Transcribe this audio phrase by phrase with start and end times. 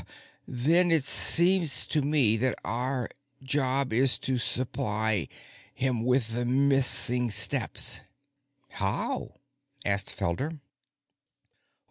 [0.47, 3.07] Then it seems to me that our
[3.43, 5.27] job is to supply
[5.75, 8.01] him with the missing steps."
[8.69, 9.35] "How?"
[9.85, 10.59] asked Felder.